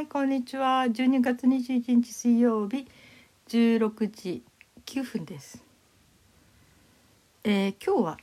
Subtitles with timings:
[0.00, 0.84] はい、こんにちは。
[0.84, 2.88] 12月21日水曜日
[3.48, 4.42] 16時
[4.86, 5.62] 9分です。
[7.44, 8.18] えー今日は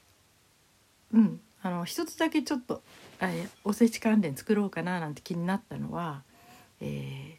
[1.13, 2.81] うんあの一つだけちょっと、
[3.21, 6.23] えーおせち関連作ろうかななんて気になったのは、
[6.81, 7.37] え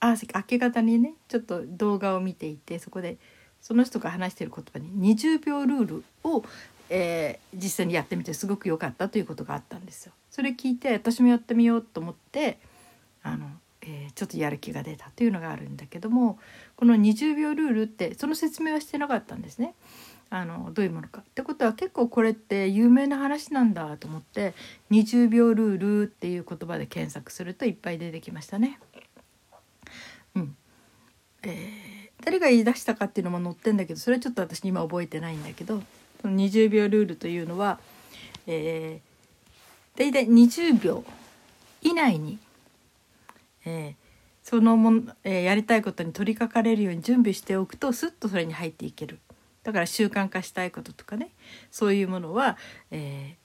[0.00, 3.16] ーあ明け方にねちょっと動画を見ていてそこで
[3.62, 6.44] その人が話してる言葉に20秒ルールを、
[6.90, 10.12] えー実際にやってみてすごく良かったということがあったんですよ。
[10.30, 12.58] それ聞いて私もやってみようと思って
[13.22, 13.46] あの、
[13.82, 16.38] えーちょっとやる気が出たというのがあるんだけども
[16.76, 19.74] この20秒ルールってその説明はしてなかったんですね。
[20.30, 21.20] あのどういうものか。
[21.20, 24.54] ってことは結構これって有名な話なんだと思って
[24.90, 28.78] 20秒ルールっていう言葉で検索するといっぱい出てきましたね。
[30.34, 30.56] うん
[31.42, 35.82] えー誰が言い出したかっていうのも載ってんだけどそれはちょっと私今覚えてないんだけど
[36.22, 37.80] その20秒ルールというのは、
[38.46, 41.04] えー、大体20秒
[41.82, 42.38] 以内に、
[43.64, 44.12] えー
[44.42, 49.20] そのもん、えーやりたいことに取り掛かれるように準備しておくとスッとそれに入っていける。
[49.62, 51.30] だから習慣化したいこととかね。
[51.70, 52.56] そういうものは、
[52.90, 53.42] えー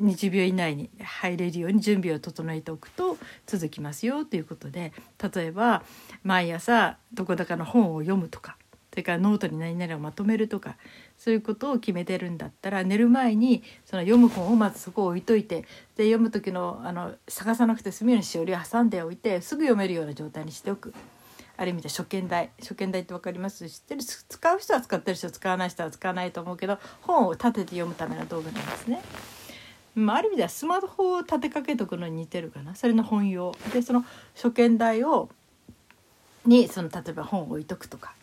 [0.00, 4.92] 20秒以内に入れるように準備を整えておくと続きますよということで
[5.34, 5.82] 例えば
[6.22, 8.56] 毎朝どこだかの本を読むとか。
[8.98, 10.74] それからノートに何々をまとめるとか
[11.18, 15.60] そういうことを決めてるんだったら寝る前にその読む本をまずそこを置いといて
[15.94, 20.92] で読む時のあの探さなくて済むようにしおりを挟んでおいてすぐ読めるような状態にしておく。
[21.56, 22.50] ある意味で初見台。
[22.58, 23.70] 初見台って分かります？
[23.70, 24.02] 知ってる？
[24.02, 29.00] 使う人は使ってる人使わない人は使わないと思うけど本を立てて読むための道具なんですね。
[29.94, 32.74] まあ、ある意味ではスマホを立てかけとくのに似てるかな。
[32.74, 33.54] それの本用。
[33.72, 34.04] でその
[34.34, 35.28] 初見台を
[36.46, 38.14] にその例えば本を置いとくとか、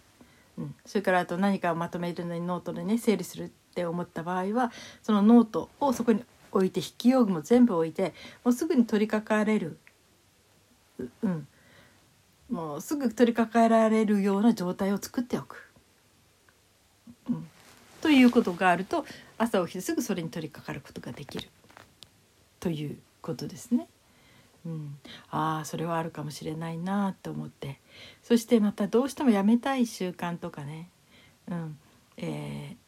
[0.85, 4.71] それからあと何かをまとめるのにノートでね整理するって思った場合は
[5.03, 9.77] そのノートをそこに置いて筆記用具も全部置いてもうすぐに取り掛かれる、
[10.99, 11.47] ううん、
[12.49, 15.69] もうすぐ取り掛かえられるような状態を作っておく。
[17.29, 17.47] うん、
[18.01, 19.05] ということがあると
[19.37, 21.49] 朝起きてすぐそれに取り掛かることができる。
[22.61, 23.87] ということですね。
[24.65, 24.97] うん、
[25.29, 27.79] ああそれはあるかもしれないなと思って。
[28.23, 30.89] そしてまたどうしてもやめたい習慣とかね、
[31.47, 31.77] うん。
[32.17, 32.85] えー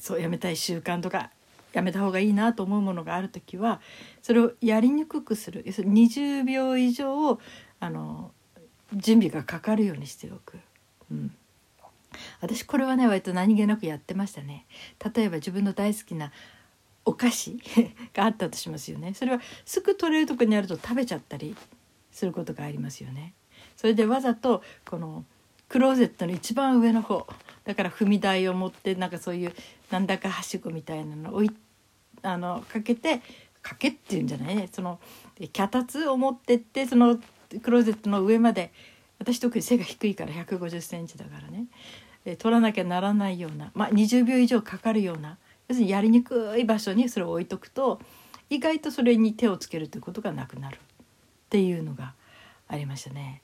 [0.00, 1.30] そうやめたい習慣とか
[1.72, 3.80] やめた方がいいなと思うものがある時は
[4.22, 5.62] それをやりにくくする。
[5.66, 7.38] 要するに20秒以上
[7.78, 8.32] あの
[8.94, 10.58] 準備がかかるようにしておく。
[11.12, 11.34] うん。
[12.40, 14.66] 私これはね割と何気なくやってましたね。
[15.14, 16.32] 例えば自分の大好きな
[17.10, 17.58] お菓子
[18.14, 19.14] があったとしますよね。
[19.14, 21.56] それはすぐ取れるとこにあると食べちゃったり
[22.12, 23.34] することがありますよね。
[23.76, 25.24] それでわざとこの
[25.68, 27.26] クローゼットの一番上の方
[27.64, 29.54] だから踏み台を持ってなんかそういう
[29.90, 31.50] なんだかはしごみたいなのをい
[32.22, 33.22] あのかけて
[33.60, 34.68] かけっていうんじゃないね。
[34.70, 35.00] その
[35.52, 37.18] 脚立を持ってってその
[37.60, 38.72] クローゼットの上まで
[39.18, 41.66] 私特に背が低いから1 5 0センチだからね。
[42.38, 45.38] 取らなきゃならないような、まあ、20秒以上かかるような
[45.70, 48.00] 要するにやりにくい場所にそれを置いとくと
[48.50, 50.78] 意外とそれに手をつけるということがなくなるっ
[51.48, 52.14] ていうのが
[52.66, 53.40] ありましたね。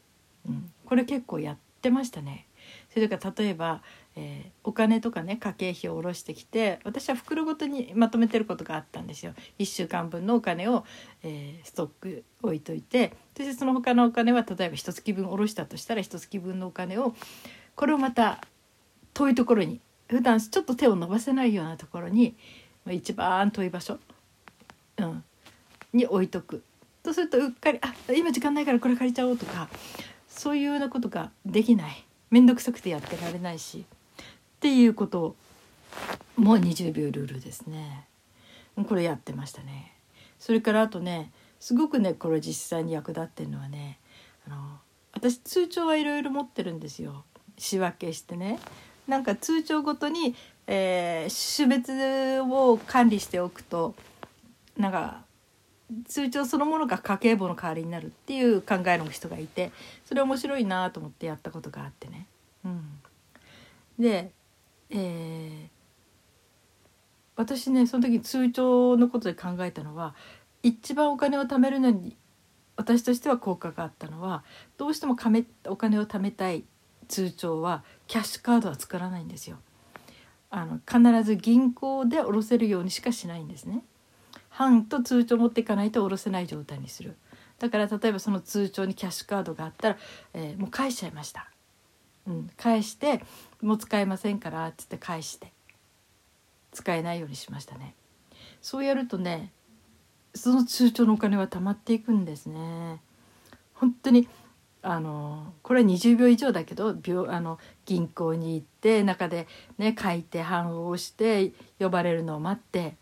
[0.49, 2.47] うん、これ結構やってましたね。
[2.93, 3.81] それから例えば、
[4.17, 9.33] えーお金とかね家計費を下ろしてきて私は袋ごとにまとめてることがあったんですよ。
[9.61, 10.85] 1週間分のお金を、
[11.23, 17.15] えーストック置いといてそしてその他のお金は例えば一月分下ろしたとしたら一月分のお金を
[17.77, 18.41] これをまた
[19.15, 22.35] 遠いところに普段ちょっと手を伸ばせないようなところに
[22.89, 23.99] 一番遠い場所、
[24.99, 25.25] うん、
[25.93, 26.63] に置いとく。
[27.05, 29.69] そうするとうっかり「あ今時間ないからこれ借りちゃおう」とか
[30.29, 32.05] そういうようなことができない。
[32.31, 33.85] 面倒くさくてやってられないし。
[34.57, 35.37] っていうこと
[36.37, 38.07] も20秒ルールですね。
[38.89, 39.93] これやってましたね。
[40.39, 41.31] それからあとね
[41.61, 43.99] すごくねこれ実際に役立ってるのはね
[44.47, 44.79] あの
[45.13, 47.25] 私通帳はいろいろ持ってるんですよ。
[47.59, 48.59] 仕分けしてね。
[49.07, 50.35] なんか通帳ごとに、
[50.67, 53.95] えー種別を管理しておくと
[54.77, 55.23] なんか
[56.07, 59.71] 通帳そのものが家計簿の代わりになるっていう考えの人がいて
[60.05, 62.27] それ面白いなと思ってやったことがあってね。
[62.65, 62.83] うん、
[63.99, 64.31] で、
[64.91, 65.77] えー
[67.37, 70.15] 私ねその時通帳のことで考えたのは
[70.63, 72.17] 一番お金を貯めるのに
[72.77, 74.43] 私としては効果があったのは
[74.79, 75.17] どうしてもお
[75.77, 76.65] 金を貯めたい
[77.09, 79.59] 通帳はキャッシュカードは作らないんですよ。
[80.51, 83.83] あの必ず銀行で下ろせるようにしかしないんですね。
[84.49, 87.17] 半と通帳持っていかないと下ろせない状態にする。
[87.59, 89.99] だから例えばその通帳にキャッシュカードがあったら、
[90.35, 91.51] えーもう返しちゃいました。
[92.27, 93.23] うん、返して
[93.63, 95.53] もう使えませんからっつって返して
[96.73, 97.95] 使えないようにしましたね。
[98.61, 99.53] そうやるとね
[100.35, 103.01] その通帳のお金は貯まっていくんですね。
[103.75, 104.29] 本当に
[104.89, 106.97] あのこれは20秒以上だけど
[107.29, 109.49] あの銀行に行って中で
[109.79, 112.95] ね書いて判をして呼ばれるのを待って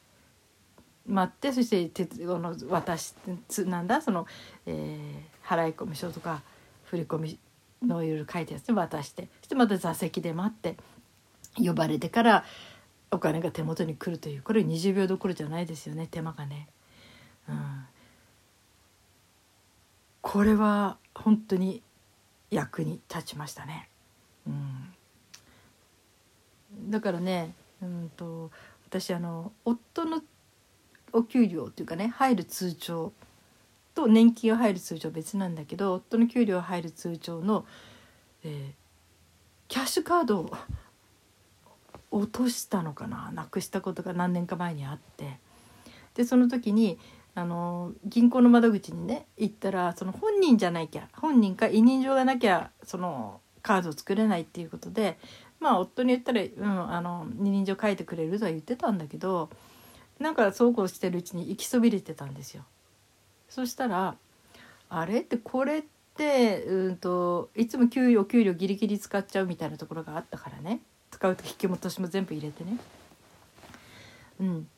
[1.06, 3.14] 待ってそして鉄この渡し
[3.66, 4.00] なんだ？
[4.00, 4.26] その、
[4.64, 6.40] えー、払込書とか
[6.84, 7.38] 振り込み
[7.82, 10.78] のいろいろ書いたやつで渡してそしてまた座席で待って
[11.58, 12.44] 呼ばれてから
[13.10, 16.66] お金が手元に来るというこれ20秒どころじゃないですよね手間がね。
[17.46, 17.84] うん、
[20.22, 21.82] これは本当に
[22.50, 23.88] 役に立ちましたね。
[24.46, 24.94] うん、
[26.90, 28.50] だからね、うんと、
[28.86, 30.22] 私あの夫の
[31.12, 33.12] お給料っていうかね入る通帳
[33.94, 37.64] と年金が入る通帳別なんだけど夫の給料入る通帳の、
[38.44, 38.72] えー、
[39.68, 40.56] キャッシュカードを
[42.10, 45.38] 落としたのかななくしたことが何年か前にあって
[46.14, 46.98] でその時に
[47.36, 55.18] あの銀行の窓口にね行ったらその本人じゃないきゃ本人か委任状がなきゃそのカードを作れないっていうことで
[55.58, 59.50] まあ夫に言ったら、うん、あの二人状書いてくれるとは言ってたんだけど
[60.20, 62.64] なんかそうこうしてるうちに行きそびれてたんですよ。
[63.48, 64.16] そしたら
[64.88, 65.82] あれってこれっ
[66.16, 70.80] てうんといつも給与給料ギリギリ使っちゃうみたいなところがあったからね
[71.10, 72.78] 使うと引き戻しも全部入れてね。
[74.40, 74.68] うん、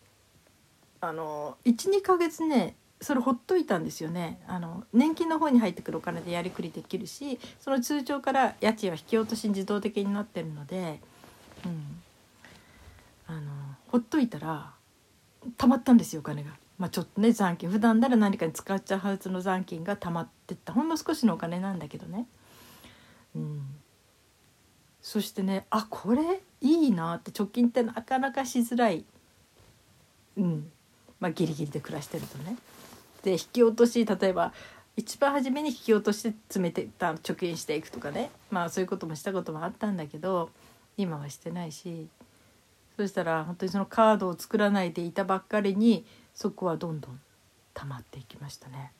[1.00, 4.40] あの12ヶ月ねそれほっといたんですよね。
[4.46, 11.00] あの年金の方に入ってくるお金でやりくりできるしその通帳から家賃は引き落としに自動的になってるので、
[11.64, 12.02] うん、
[13.26, 13.50] あの
[13.88, 14.72] ほっといたら
[15.58, 16.50] たまったんですよお金が。
[16.78, 17.70] まあ、ちょっとね残金。
[17.70, 20.72] 普段なら何かに使っちゃうはずの残金がたまってった。
[20.72, 22.26] ほんの少しのお金なんだけどね。
[23.34, 23.60] うん、
[25.02, 29.04] そしてねあこれいいなって貯金ってなかなかしづらい、
[30.36, 30.72] うん、
[31.20, 32.56] まあ、ギリギリで暮らしてるとね。
[33.22, 34.52] で引き落とし例えば
[34.96, 38.30] 一番初めに引き落として詰めてた貯金していくとかね。
[38.50, 40.50] まあそういうこともしたこともあったんだけど
[40.96, 42.08] 今はしてないし。
[42.96, 47.20] そしたら本当にそのカードを作らないでいたばっかりにそこはどんどん
[47.74, 48.90] 溜まっていきましたね。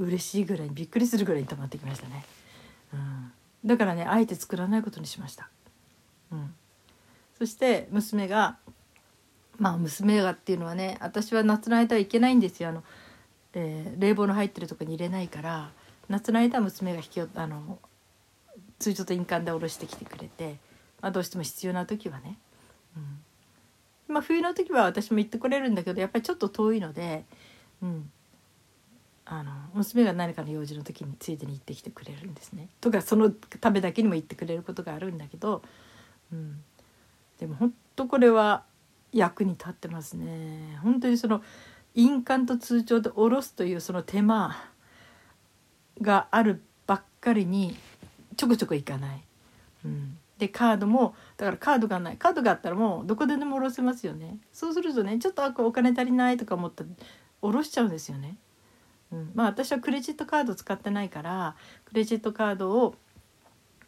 [0.00, 2.24] 嬉しいぐらいにびっくりするぐらいに溜まってきましたね、
[2.94, 3.32] うん、
[3.64, 5.48] だからねあえて作らないことにしました、
[6.32, 6.54] うん、
[7.38, 8.56] そして娘が
[9.60, 12.70] まあ娘がっていうのはね私は夏の間はいけないんですよ。
[12.70, 12.82] あの、
[13.52, 15.70] えー、冷房の入ってるとこに入れないから
[16.08, 17.78] 夏の間は娘が引きあの
[18.78, 20.56] 通常と印鑑で下ろしてきてくれて、
[21.02, 22.38] まあ、どうしても必要な時はね、
[22.96, 23.00] う
[24.10, 27.26] ん、まあ冬の時は私も行ってこれるんだけどやっぱりちょっと遠いので、
[27.82, 28.10] うん、
[29.26, 32.70] あの娘が何かの用事の時についでに行ってきてくれるんですね。
[32.80, 35.60] とかそのためだけにも行ってくれることがあるんだけど、
[36.32, 36.64] うん、
[37.38, 38.64] でも本当これは
[39.12, 40.78] 役に立ってますね。
[40.82, 41.42] 本当にその
[41.94, 44.56] 印鑑と通帳で下ろすというその手間
[46.00, 47.76] があるばっかりに
[48.36, 49.22] ちょこちょこいかない、
[49.84, 52.16] うん、でカードもだからカードがない。
[52.16, 54.38] カードがあったらもうどこででも下ろせますよね。
[54.52, 56.90] そうするとねちょっとお金足りないとか思ったら
[57.40, 58.36] 下ろしちゃうんですよね、
[59.12, 62.94] うん、まあ私はクレジットカード使ってないからクレジットカードを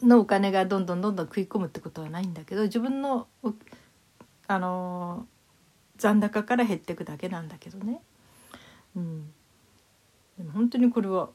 [0.02, 3.28] のお金がどんどんどんどん食い込むってことはないんだけど自分の
[4.52, 5.26] あの
[5.96, 8.02] 残高から減っていくだけなんだけどね。
[8.94, 9.32] うん、
[10.37, 11.31] でも本当にこれは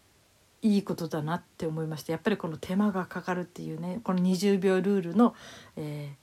[0.61, 5.33] いいことだなって思いましたやっぱりこの手間がかかるっていうねこの20秒ルールの、
[5.75, 6.13] え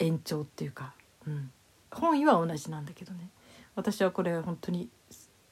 [0.00, 0.94] ー、延長っていうか、
[1.26, 1.52] うん、
[1.92, 3.28] 本意は同じなんだけどね
[3.76, 4.88] 私はこれ本当に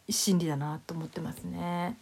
[0.09, 1.97] 真理だなと思ってますね。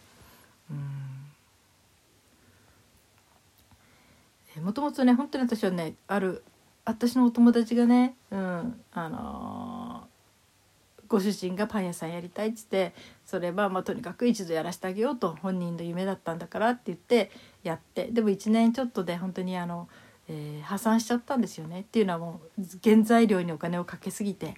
[4.61, 6.43] もともとね本当に私はねある
[6.87, 12.93] 私のお友達がね、うん、あのー、ご主人がパン屋さんやりたいっつって
[13.25, 17.29] それはまあとにかく一度やらせてあげようと本人の夢だったんだからって言って
[17.61, 19.89] やってでも1年ちょっとで本当にあの、
[20.29, 24.55] えー、破産しちゃったんですよねっていうのはもう原材料にお金をかけすぎて、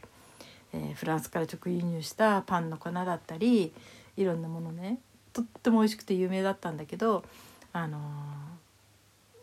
[0.72, 3.74] えー、フランスから直輸入したパンの粉だったり
[4.18, 5.00] いろんなものね
[5.34, 7.24] とっても美味しくて有名だったんだけど
[7.74, 8.02] あのー、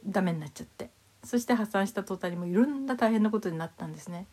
[0.06, 0.94] ダメになっちゃって。
[1.26, 4.26] そして破産した途端にもいろんな大変なことになったんですね。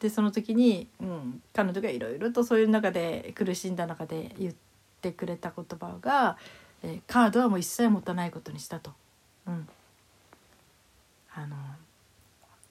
[0.00, 4.54] でその時に、うん、彼女がいろいろとそういう中で苦しんだ中で言っ
[5.02, 6.38] てくれた言葉が、
[6.82, 8.92] えー、カードはもう一切持たないことにしたと。
[9.46, 9.68] うん、
[11.34, 11.56] あの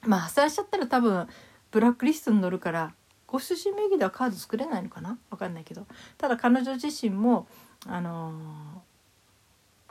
[0.02, 1.28] まあ破産しちゃったら多分
[1.70, 2.94] ブラックリストに載るから
[3.28, 5.20] ご主人名義ではカード作れないのかな？
[5.30, 5.86] 分かんないけど
[6.18, 7.48] ただ彼女自身も
[7.86, 8.34] あの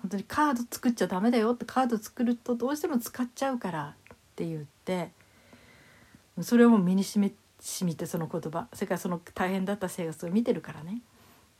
[0.00, 5.10] 本当にカード作っちゃダメだよってカード作るとどうしても使っちゃうからって言って
[6.40, 11.00] それをもう身にしみしみてその言葉それからその大変だった生活を見てるからね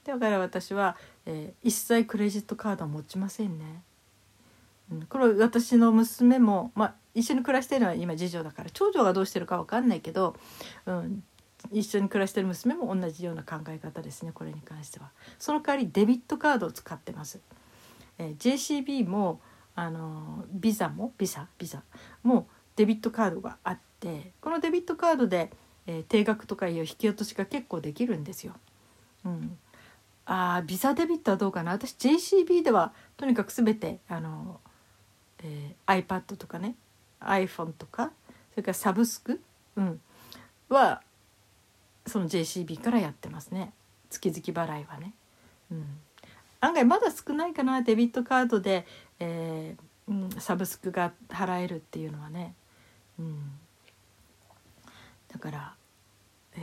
[0.04, 3.82] だから私は、えー、一切クレジットカードは持ちませんね。
[4.90, 10.34] うん、これ私の娘も、まあ、一緒に暮らしてるのは今次女だから長女がどうしてるか分かんないけど、
[10.86, 11.22] うん、
[11.72, 15.10] 一緒に暮らしてる娘も同じような考え方ですねこれに関しては。
[15.38, 17.40] その代わりデビットカードを使ってます。
[18.18, 19.40] えー、JCB も
[19.74, 21.82] あのビザもビザビザ
[22.22, 25.50] もデビットカードがあってこのデビットカードで、
[25.86, 28.54] えー、定額とかいう引き落としが結構できるんですよ。
[29.24, 29.58] うん、
[30.26, 31.72] あビザデビットはどうかな？
[31.72, 34.60] 私 JCB ではとにかく全てあの、
[35.42, 36.74] えー、iPad とかね
[37.20, 38.12] iPhone とか
[38.52, 39.40] それからサブスク、
[39.76, 40.00] うん、
[40.68, 41.02] は
[42.06, 43.72] その JCB からやってますね
[44.10, 45.14] 月々払いはね。
[45.70, 45.84] うん、
[46.60, 48.86] 案外まだ少ないかなデビットカードで、
[49.20, 52.54] えーうん、サブスクが払えるっていうのはね。
[53.18, 53.38] うん、
[55.28, 55.74] だから、
[56.54, 56.62] えー、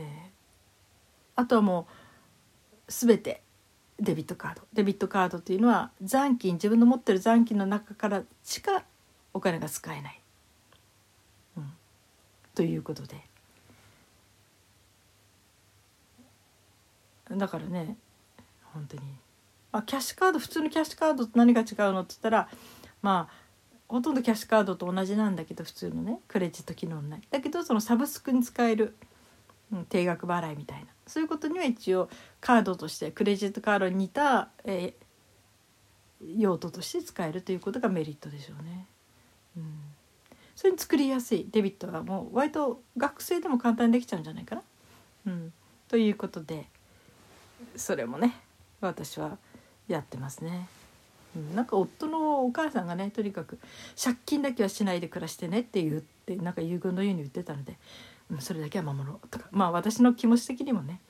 [1.36, 1.86] あとはも
[2.88, 3.42] う全て
[4.00, 4.62] デビットカード。
[4.72, 8.84] デビットカードというのは残金自分の持ってる残金の中からしか
[9.32, 10.20] お金が使えない、
[11.56, 11.72] うん、
[12.54, 13.22] ということで。
[17.30, 17.96] だからね
[18.72, 19.25] 本当に。
[19.72, 22.48] あキャッシュカード普通のキャッシュカードと何が違うのって言ったら
[23.02, 23.46] まあ
[23.88, 28.96] ほとんどキャッシュカードと同じなんだけど普通のねクレジット機能ないだけどそのサブスクに使える、
[29.72, 30.86] うん、定額払いみたいな。
[31.06, 38.86] そういうことには一応カードとしてクレジットカードに似た、えー、用途として使えるということがメリットでしょうね。
[39.56, 39.72] うん、
[40.56, 41.46] それに作りやすい。
[41.48, 44.62] デビットはもう割と学生でも簡単にできちゃうんじゃないかな。
[45.26, 45.52] うん、
[45.88, 46.66] ということで
[47.76, 48.36] それもね
[48.80, 49.38] 私は
[49.88, 50.68] やってますね。
[51.54, 53.58] なんか夫のお母さんがねとにかく
[54.02, 57.76] 借金だけはしないで暮らしてねって言ってなんか遺言のように言ってたので、
[58.30, 61.00] うん、それだけは守ろうとかまあ私の気持ち的にもね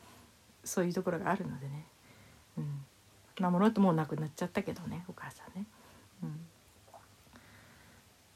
[0.64, 1.84] そういうところがあるのでね、
[2.58, 5.64] うん、守ろうともう亡くなっちゃったけどねお母さんね。
[6.24, 6.40] うん、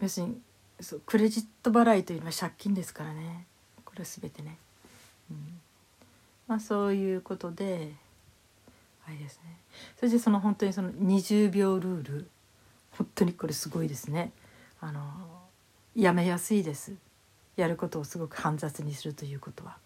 [0.02, 0.40] 要するに
[0.80, 3.46] そうクレジット払いというのは借金ですからね
[3.84, 4.58] これ全てね。
[5.30, 5.60] うん
[6.46, 7.92] まあ、そういうことで
[9.12, 9.56] いですね。
[9.98, 12.30] そしてその本当にその20秒ルール。
[12.92, 14.32] 本当にこれすごいですね。
[14.80, 15.02] あの
[15.94, 16.94] やめやすいです。
[17.56, 19.76] やることをすごく煩雑にするということは。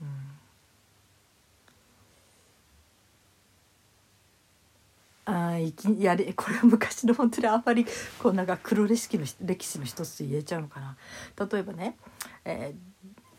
[0.00, 0.08] うん。
[5.24, 7.86] あいきやれこれは昔の本当にあんまり
[8.18, 10.96] こうなんか黒歴史の歴史の一つと言えちゃうのかな。
[11.50, 11.96] 例えばね、
[12.44, 12.74] え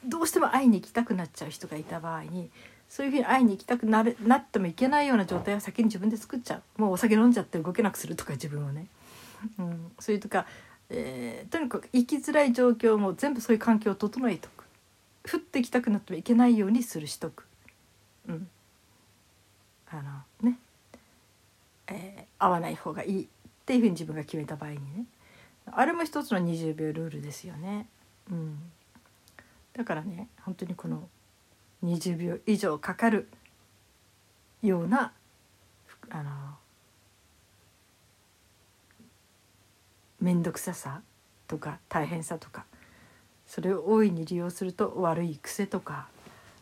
[0.06, 2.50] ー、どうしても会いに行きたくなっちゃう人がいた場合に
[2.94, 6.82] そういうふうに会いに行きたくなるなってもいけないような状態は先に自分で作っちゃう。
[6.82, 8.86] もうお酒飲んじゃって動けなくするとか自分をね、
[9.58, 10.46] うん、そういうとか、
[10.92, 14.64] えー、とにかく生きづらい状況も全部そういう環境を整えとく。
[15.28, 17.48] 降ってきたくなってもいけないようにするしとく、
[18.28, 18.48] うん、
[19.90, 19.96] あ
[20.44, 20.60] のね、
[21.88, 23.28] えー、会わない方がいいっ
[23.66, 25.06] ていうふうに自分が決めた場合にね。
[25.66, 27.88] あれも一つの20秒ルールですよね。
[28.30, 28.60] うん、
[29.74, 31.10] だからね本当にこの
[31.84, 33.28] 20秒以上かかる
[34.62, 35.12] ような
[36.10, 36.32] あの
[40.22, 41.02] 面倒くささ
[41.48, 42.66] とか大変さとか
[43.46, 46.08] それを大いに利用すると悪い癖とか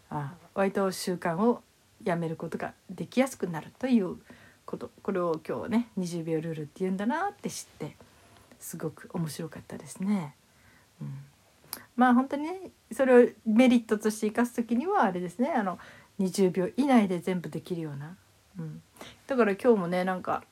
[0.10, 1.62] あ割と習慣を
[2.04, 4.18] やめることができやすくなるという
[4.66, 7.96] ことこれを今日ね20秒ルールって言うんだなって知って
[8.60, 10.36] すごく面白かったですね。
[11.02, 11.31] うん
[11.96, 15.52] まあ本当にねそれをメリットとして生かす時にはあれですね。
[15.52, 15.80] あの
[16.20, 18.16] 20秒以内で全部できるような、
[18.60, 18.82] うん、
[19.28, 20.44] だから今日もねなんか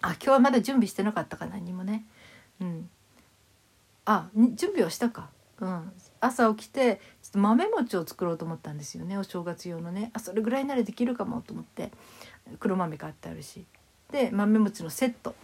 [0.00, 2.04] あ今日はまだ準備してなかったか何もね、
[2.60, 2.88] うん、
[4.04, 5.30] あ準備はしたか、
[5.60, 9.18] うん、朝起きてちょっと豆餅を作ろうと思ったんですよね。
[9.18, 10.10] お正月用のね。
[10.14, 11.90] あそれぐらいならできるかもと思って。
[12.58, 13.64] 黒豆買ってあるし。
[14.10, 15.34] で豆餅のセット。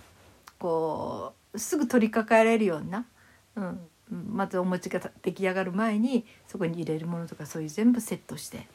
[0.58, 3.06] こうすぐ取りかかれるような、
[3.56, 8.66] うん、まずお餅が出来上がる前にそこに入れるものとかそういう全部セットして、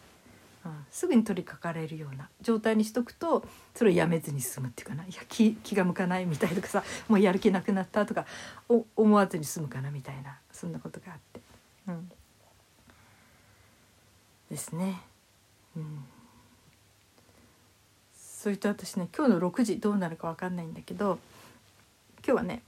[0.66, 8.26] うん、すぐに取りかかれるような状態にしとくとそれをやめずに済むっていうかないや気気が向かないみたいとかさ もうやる気なくなったとか
[8.96, 11.42] 思わずに済むかなみたいなそんなことがあって。
[11.88, 12.12] うん、
[14.50, 15.02] ですね。
[15.76, 16.06] うん
[18.44, 21.18] それと私ね今日の6時どうなるか分かんないんだけど
[22.18, 22.62] 今日はね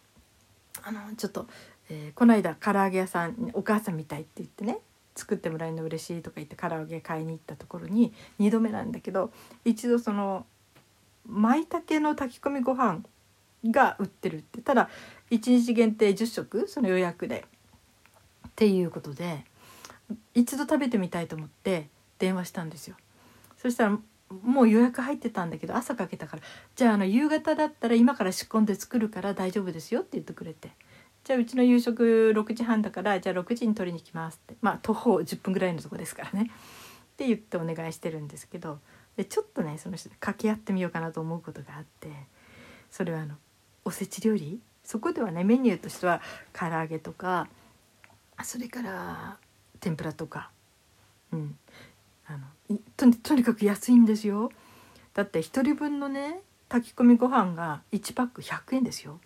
[0.83, 1.47] あのちょっと
[1.89, 4.79] えー、この間唐揚げ屋さんお母さんみたいって言ってね
[5.15, 9.31] 作ってもらえるの嬉しいとか言って唐揚げ買いに行ったところに2度目なんだけど
[9.63, 10.45] 一度その
[11.25, 13.01] 舞茸の炊き込みご飯
[13.65, 14.89] が売ってるってただ
[15.31, 17.45] 1日限定10食その予約で
[18.47, 19.43] っていうことで
[20.33, 21.87] 一度食べてみたいと思って
[22.19, 22.95] 電話したんですよ。
[23.57, 23.97] そしたら
[24.43, 26.43] もう予約入ってたんだけど朝かけたから
[26.75, 30.71] じゃああの夕方だったら今から仕込んで作るから大丈夫ですよって言ってくれて
[31.25, 34.55] じゃあうちの夕食6時半だからじゃあ6時に取りに来ますって。
[34.61, 36.51] まあ徒歩10分ぐらいのとこですからね。
[36.51, 38.79] って言ってお願いしてるんですけど
[39.17, 42.09] でちょっとねその人掛け合ってみようかなと思うことがあって
[42.91, 43.35] それはあの
[43.85, 44.59] おせち料理？
[44.83, 46.21] そこではねメニューとしては
[46.53, 47.47] 唐揚げとか
[48.43, 49.37] それから
[49.79, 50.51] 天ぷらとか、
[51.31, 51.57] うん、
[52.27, 52.37] あ
[52.69, 54.51] のととにかく安いんですよ。
[55.15, 59.19] だって1人分のね炊き込みご飯が1パック100円ですよ。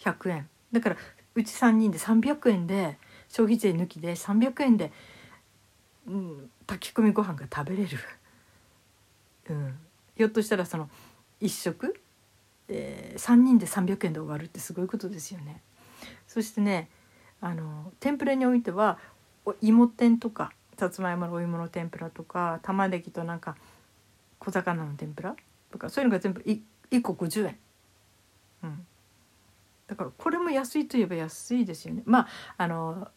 [0.00, 0.48] 100円。
[0.72, 0.96] だから
[1.34, 2.98] うち3人で300円で
[3.28, 4.92] 消費税抜きで300円で、
[6.06, 7.98] うん、炊き込みご飯が食べれる、
[9.50, 9.74] うん、
[10.16, 10.90] ひょっとしたらその
[11.40, 11.98] 1食、
[12.68, 15.60] えー、3人で300円で終わるってすごいことですよね。
[16.26, 16.88] そしてね
[17.40, 18.98] あの天ぷらにおいては
[19.60, 23.56] 芋天とかさつまいものお芋の天ぷらとか玉ねぎとなんか
[24.38, 25.36] 小魚の天ぷら
[25.70, 27.58] とかそういうのが全部1個50円、
[28.64, 28.86] うん、
[29.92, 32.02] だからこれも安いといえば安いですよね。
[32.06, 33.08] まああの、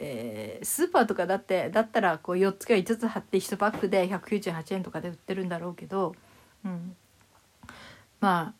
[0.00, 6.16] えー、スーパーとかだってだったらこう4つか5つ貼って1パックで198円とかで売ってるんだろうけど、
[6.64, 6.96] うん、
[8.20, 8.54] まあ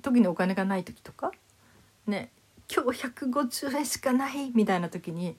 [0.00, 1.30] 特にお金がない時とか
[2.06, 2.30] ね
[2.74, 5.36] 今日150円しかないみたいな時に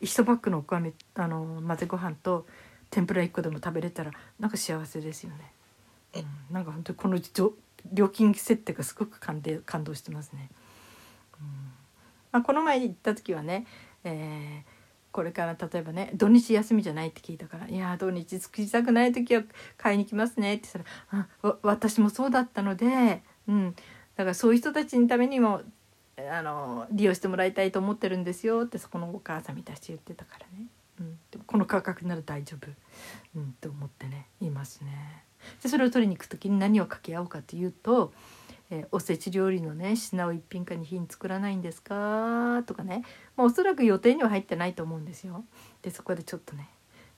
[0.00, 2.46] 1パックのお米あの混ぜご飯と
[2.90, 4.10] 天ぷら1個でも食べれたら
[4.40, 5.52] なんか幸せですよね。
[6.16, 6.18] う
[6.52, 7.16] ん、なんか本当にこの
[7.92, 10.50] 料金設定がすごく感感動してますね。
[11.40, 11.46] うん。
[12.32, 13.66] まあ、この前行った時はね、
[14.04, 14.78] えー、
[15.12, 19.42] これから例えばね土日休みじゃないって聞いたから「いや土日作りたくない時は
[19.76, 21.16] 買いに来ますね」って言った
[21.48, 23.74] ら「私もそうだったので、うん、
[24.16, 25.62] だからそういう人たちのためにも
[26.30, 30.66] あの利用してもらいたいと思ってるんですよってそこのお母さんみたいに言ってたからね、
[31.00, 32.68] うん、でもこの価格なら大丈夫、
[33.36, 35.24] うん、と思ってねいますね。
[35.62, 38.12] でそれを取りに行く時に何を掛け合おうかというと、
[38.70, 43.04] えー、おせち料理のね品を一品か二品作らないんですか?」とかね、
[43.36, 45.44] まあ、おそらく予定には入ってないと思うんですよ。
[45.82, 46.68] でそこでちょっとね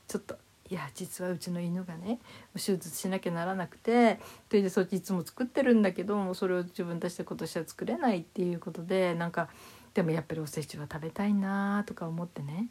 [0.08, 0.36] ちょっと
[0.70, 2.20] いや実はうちの犬がね
[2.54, 9.48] 手術しなきゃならなくてそれでそっちいつも作ってるんだけどもそれを自分たちで今年は作れないっていうことでなんか
[9.94, 12.68] でもやっぱりおせちは食べたいなとか思ってね、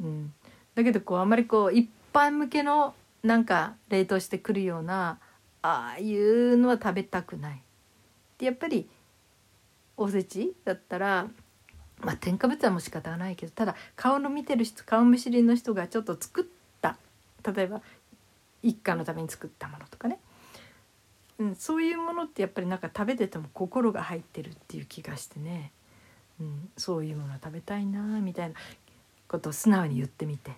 [0.00, 0.32] うん、
[0.74, 5.18] だけどこうあんまりこう一般向けのなんか冷凍してくるような
[5.62, 7.62] ああいうのは食べたくない。
[8.38, 8.88] でやっぱり
[9.96, 11.28] おせちだったら
[12.00, 16.62] まあ添加物はもう仕方がないけどただ顔の見てる人顔見知りの人がちょっと作って
[17.50, 17.82] 例えば
[18.62, 20.18] 一家のために作ったものとかね、
[21.38, 25.72] うん、そういうものってやっぱりなんか食べてても心が入ってるっていう気がしてね、
[26.40, 28.54] うん、そういうもの食べたいなみたいな
[29.28, 30.52] ことを素直に言ってみて。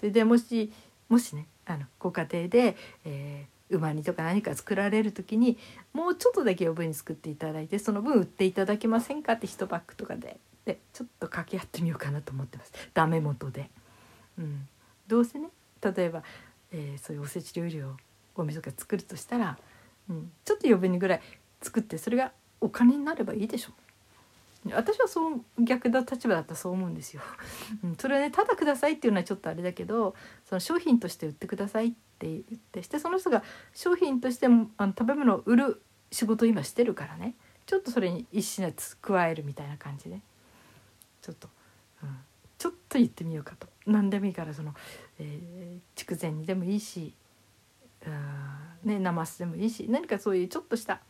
[0.00, 0.72] それでもし
[1.14, 5.58] もしねあのご家庭で、えー、馬煮とか何か作られる時に
[5.92, 12.72] もうちょっとだけ余分に作っていただいてその分売っていただけませんかって1パックとかででちょっと掛け合ってみようかなと思ってます。
[12.94, 13.70] ダメ元で。
[14.38, 14.66] うん、
[15.06, 15.50] どうせね
[15.80, 16.24] 例えば、
[16.72, 17.92] えー、そういうおせち料理を
[18.34, 19.56] おみそか作るとしたら、
[20.10, 21.20] うん、ちょっと余分にぐらい
[21.62, 23.70] 作ってそれがお金になればいいでしょ。
[24.72, 27.22] 私はそう逆の立場だったらそう思うんですよ。
[27.84, 33.42] うん、それはねただくださいっていうのはちょっとあれだけどその商品として売ってくださいって言ってしてその人が
[33.74, 37.34] 商品としてもあの食べ物を売る仕事を今してるからね。
[37.66, 40.20] ちょっとそれに一品加えるみたいな感じで。
[41.22, 41.48] ちょっと、
[42.02, 42.18] うん、
[42.58, 43.66] ちょっと言ってみようかと。
[43.86, 44.74] 何でもいいからその
[45.18, 47.14] えー、筑前煮でもいいし
[48.84, 51.00] ねなますでもいいし何かそういうちょっとした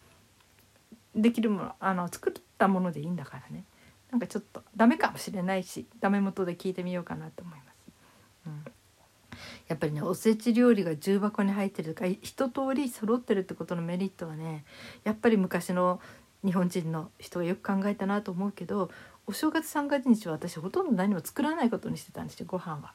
[1.14, 3.64] できるものあの作ったものでいいんだからね。
[4.10, 7.74] なんかちょっとダメかもしれないしダメ元で聞いてみようかなと思います。
[8.46, 8.64] うん、
[9.68, 14.64] やっぱりねおせち料理が重箱に入ってるとか一通り揃ってるってことのメリットはね
[15.02, 16.00] やっぱり昔の
[16.44, 18.90] 日本人の人がよく考えたなと思うけど
[19.26, 22.92] お正月三が日は私ほとんど何も作らないことにしてたんですよご飯は。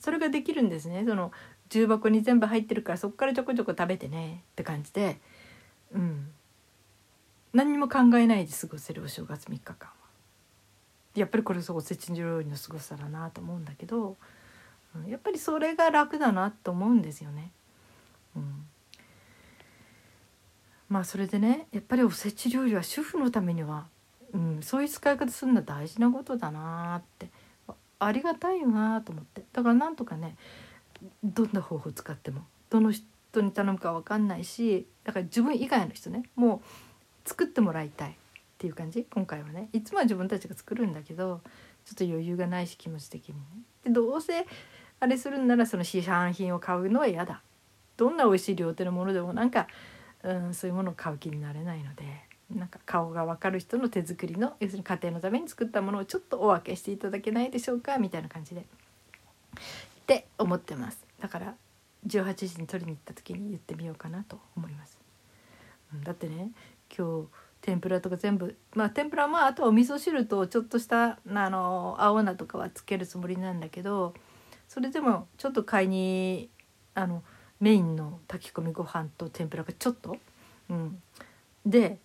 [0.00, 1.04] それができるんですね。
[1.06, 1.30] その
[1.68, 5.20] 重箱に全部入ってるからそこからちょこちょこ食べてねって感じで。
[5.92, 6.32] うん。
[7.52, 9.94] 何も考えないで過ごせるお正月3日間は。
[11.14, 14.16] やっぱりこれそうおせち料理のすごさだなと思うんだけど、
[14.94, 17.50] うん、やっぱりそれが楽だなと思うんですよね。
[18.36, 18.66] うん、
[20.88, 23.86] まあそれでねやっぱりおせち料理は主婦のためには、
[24.32, 27.28] うん、そういう使い方するのは大事なことだなって
[27.98, 29.42] ありがたいよなと思って。
[29.52, 30.36] だからなんとかね
[31.24, 36.60] どんな方法使ってもどの人に頼むか分かんないしだから自分以外の人ねもう
[37.30, 38.14] 作ってもらいたいっ
[38.58, 39.06] ていう感じ？
[39.08, 39.68] 今回はね。
[39.72, 41.40] いつもは自分たちが作るんだけど
[41.84, 43.40] ちょっと余裕がないし気持ち的にね。
[43.84, 44.44] でどうせ
[44.98, 47.40] あれするんならその市販品を買うのは嫌だ。
[47.96, 49.68] どんな美味しい料亭のものでもなんか、
[50.24, 52.02] うん、そういうものを買う気になれないので
[52.52, 58.62] なんか顔が分かる人の手作りの要するに家庭のために作ったものをちょっとお分けしていただけないでしょうかみたいな感じで。
[58.62, 58.64] っ
[60.06, 60.98] て思ってます。
[61.20, 61.54] だから
[62.06, 64.96] 18時に取りに行った時に言ってみようかなと思います、
[66.02, 66.50] だってね
[66.96, 67.28] 今日
[67.60, 74.14] 天ぷらとか全部まあ天ぷらまあとはお味噌汁とちょっとしたあの青菜とかはつけるつもりなんだけど
[74.68, 76.48] それでもちょっと買いに
[76.94, 77.22] あの
[77.60, 80.16] メインの炊き込みご飯と天ぷらがちょっと、
[80.70, 81.02] うん、
[81.66, 81.98] で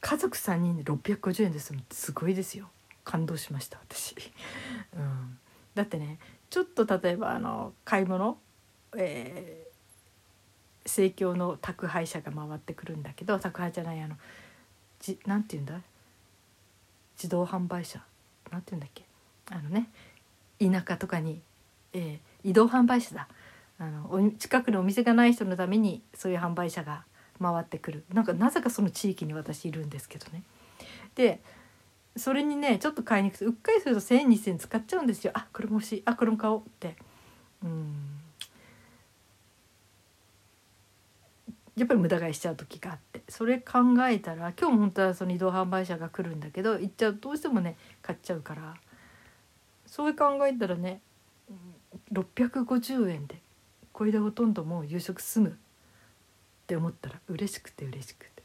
[0.00, 2.68] 家族3人で650円ですすごいですよ。
[3.04, 4.14] 感動しました私、
[4.94, 5.38] うん、
[5.74, 8.38] だってねちょっと例えばあの買い物
[8.96, 9.69] えー、
[10.86, 14.16] 生協の宅配車が回ってくるんだけど宅配じゃないあの
[14.98, 15.80] じなんて言うんだ？
[17.16, 18.02] 自動販売車。
[18.50, 19.04] なんて言うんだっけ？
[19.50, 19.88] あのね
[20.58, 21.40] 田舎とかに、
[21.92, 23.28] えー、移動販売車だ。
[23.78, 27.04] あの近くのお店がない人のためにそういう販売車が
[27.40, 28.04] 回ってくる。
[28.12, 30.42] なんかなぜかその地域に私いるんですけどね。
[31.14, 31.40] で
[32.16, 35.32] それにねちょっと買いに行くとうっかりすると1,000円2,000円使っちゃうんですよ。
[35.34, 36.02] あこれも欲しい。
[36.04, 36.96] あこれも買おうって。
[37.64, 38.19] うん。
[41.76, 43.78] やっぱり無駄買いしちゃう時があってそれ考
[44.08, 48.74] えたら今日も本当はその移動販売車が来るんだけど行っちゃうどうしてもね買っちゃうから
[49.86, 51.00] そう考えたらね
[52.12, 53.40] 650円で
[53.92, 55.52] これでほとんどもう夕食済むっ
[56.66, 58.42] て思ったら嬉しくて嬉しくて、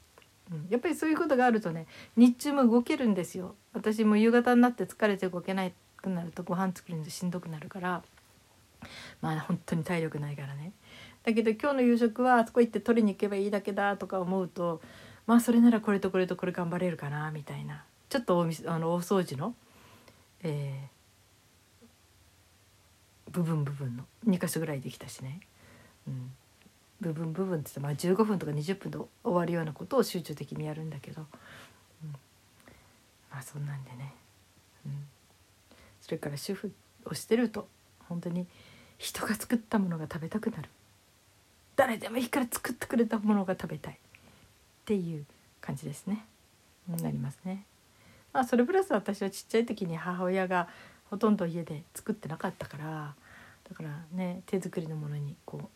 [0.51, 1.85] うん、やっぱりそういうことがあるとね
[2.15, 3.55] 日中も動けるんですよ。
[3.73, 8.03] 私も夕方になって疲れて動けなくなるとご飯作るのしんどくなるから
[9.21, 10.71] まあ本当に体力ないからね。
[11.25, 14.81] だけど今日の夕食はあそこ行って取りに行けばいいだけだとか思うと
[15.25, 17.83] まあそれならこれとこれとこれ頑張れるかなみたいな。
[18.09, 19.55] ちょっとおあの大掃除の、
[20.43, 25.41] えー、部分部分の2箇所ぐらいできたしね、
[26.07, 26.31] うん、
[27.01, 31.25] 部分部分って言ってまあ15分とか20分で終わるようなことを集中的にやるんだけど、
[32.03, 32.11] うん、
[33.31, 34.13] まあそんなんでね、
[34.85, 34.91] うん、
[35.99, 36.71] それから主婦
[37.05, 37.67] をしてると
[38.07, 38.45] 本当に
[38.97, 40.69] 人が作ったものが食べたくなる。
[41.75, 43.97] 誰でもいいから作ってくれたものが食べたいっ
[44.85, 45.25] ていう
[45.61, 46.25] 感じですね。
[47.01, 47.65] なりますね。
[48.33, 50.67] まあそれプラス私はちっちゃい時に母親が
[51.09, 53.15] ほとんど家で作ってなかったから
[53.69, 55.67] だからね手作りのものにこう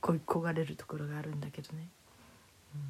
[0.00, 1.88] 恋焦がれるところがあるんだけどね、
[2.74, 2.80] うん、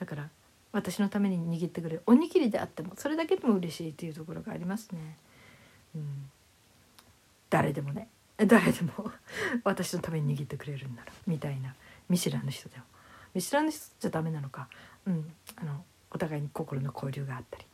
[0.00, 0.28] だから
[0.72, 5.16] 私のために握ってくれるおにぎりであってもそれだけでも嬉しいっていうところがありますね。
[5.94, 6.30] うん、
[7.48, 8.08] 誰でもね
[8.46, 9.10] 誰でも
[9.64, 11.74] 私のために握ってくれるんだろうみたいな
[12.08, 12.84] 見知らぬ人でも
[13.34, 14.68] 見知らぬ人じゃダメなのか、
[15.06, 17.64] うん、あのお互いに心の交流があったり、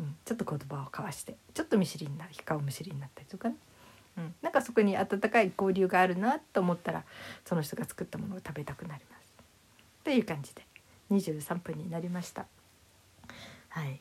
[0.00, 3.56] うん、ちょっと言葉を交わしてちょっと見知りになる顔見知りになったりとかね、
[4.16, 7.04] うん、なんかそこに温かい交流があるなと思ったら
[7.44, 9.32] その人が作ったものを食べたくなります。
[10.04, 10.62] という感じで
[11.10, 12.46] 23分になりました。
[13.68, 14.00] はい。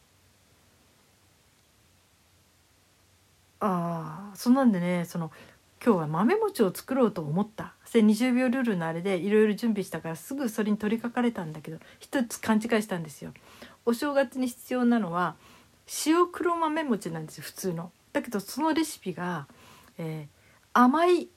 [3.60, 5.32] ああそんなんでねその
[5.84, 13.32] 今日は豆餅を作ろうと思ったそれ20秒ルールのあれでいろいろ準備したからすぐそれに取りかかれたんだけど一つ勘違いしたんですよ。
[13.86, 15.36] お正月に必要なのは
[16.06, 17.92] 塩黒豆餅なんですよ普通の。
[18.12, 19.48] だけどそのレシピが、
[19.98, 20.38] えー、
[20.74, 21.30] 甘い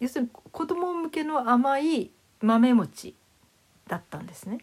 [0.00, 3.14] 要するに子供向けの甘い豆餅
[3.86, 4.58] だったんですね。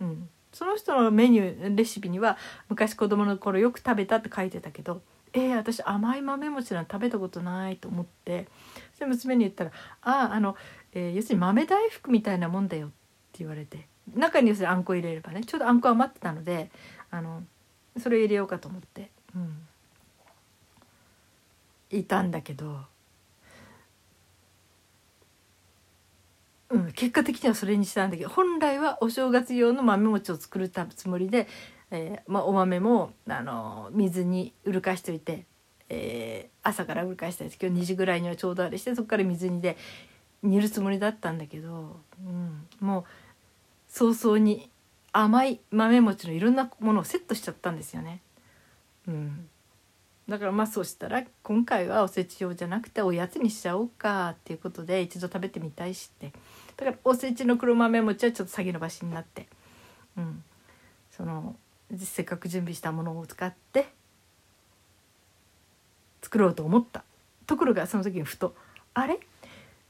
[0.00, 5.02] うん、その人のメニューレシピには昔子供の頃よく食べたって書いてたけど
[5.36, 8.48] えー、私甘い豆餅なん食べたことないと思って。
[8.94, 9.70] それ娘に言ったら
[10.00, 10.56] 「あああの、
[10.92, 12.94] えー、要するに豆大福みたいなもんだよ」って
[13.40, 13.86] 言われて。
[14.14, 15.44] 中に要するにあんこ入れればね。
[15.44, 16.70] ちょうどあんこ余ってたので
[17.10, 17.42] あの
[17.98, 19.66] それ入れようかと思って、うん、
[21.90, 22.80] いたんだけど、
[26.70, 31.48] うん、結果的にはそれにしたんだけど本来はお正月用の豆餅を作るつもりで
[31.90, 35.44] えーまあ、お豆もあの水にうるかしといて、
[35.88, 39.76] えー、朝からうるかしたんです今日2時ぐらいにはちょうどあれしてそこから水煮で
[40.42, 43.04] 煮るつもりだったんだけど、うん、もう
[43.88, 44.68] 早々に
[45.12, 48.20] 甘い豆餅のいろんなものをセットしちゃったんですよね。
[49.08, 49.48] うん、
[50.28, 56.32] だからまあそうしたら今回はおせち用じゃなくておやつにしちゃおうかっていうことで一度食べてみたいしって。
[56.76, 59.46] だからおせちの黒豆餅はちょっと下げ伸ばしになって、
[60.18, 60.44] うん、
[61.10, 61.56] その
[61.98, 63.88] せっかく準備したものを使って
[66.22, 67.04] 作ろうと思った。
[67.46, 68.54] ところがその時にふと
[68.94, 69.20] 「あれ？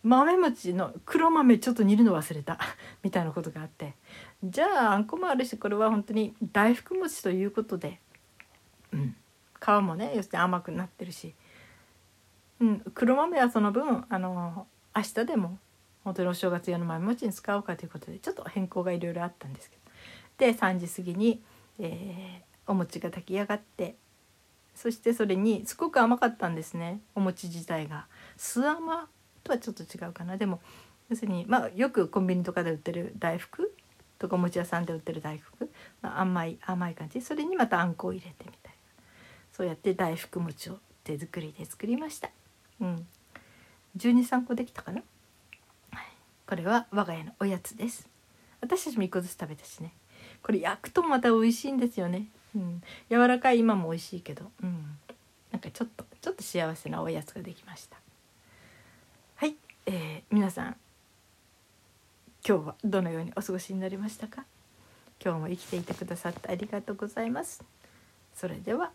[0.03, 2.59] 豆餅の黒豆ちょっと煮るの忘れた」
[3.03, 3.95] みたいなことがあって。
[4.45, 8.01] じゃああんこもあるしこれは本当に大福餅ということで、
[8.93, 9.17] うん、
[9.59, 11.35] 皮もね要するに甘くなってるし、
[12.61, 15.59] うん、黒豆はその分あの明日でも
[16.05, 19.83] 本当にお正月用の豆餅に使おうかということでちょっと変更がいろいろあったんですけど。
[20.39, 21.43] で3時過ぎに、
[21.79, 23.97] えー、お餅が炊き上がって
[24.75, 28.07] そしてそれにすごく甘かったんですねお餅自体が。
[28.37, 29.09] 酢甘
[29.43, 30.37] とはちょっと違うかな。
[30.37, 30.61] でも
[31.09, 33.73] 要するにまあよくコンビニとかで売ってる大福
[34.19, 35.71] とかお餅屋さんで売ってる大福、
[36.03, 37.21] まあ、甘い甘い感じ。
[37.21, 39.05] それにまたあんこを入れてみたいな。
[39.53, 42.31] そうやって大福餅を手作りで作りました。
[42.81, 43.07] うん。
[43.97, 45.03] 123個できたかな、
[46.47, 48.07] これは我が家のおやつです。
[48.61, 49.93] 私たちも1個ずつ食べたしね。
[50.47, 52.29] これ焼くとまた美味しいんですよね。
[52.55, 52.81] うん、
[53.11, 54.97] 柔らかい今も美味しいけど、うん、
[55.51, 57.97] なんかちょっとちょっと幸せなおやつができました。
[59.35, 59.57] はい、
[59.87, 60.77] えー、皆さん
[62.47, 64.45] 今日はどのようにお過ごしになりましたか？
[65.21, 67.65] 今日も生きていてくださってありがとうございます。
[68.37, 68.93] それでは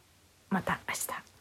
[0.50, 1.41] また明日。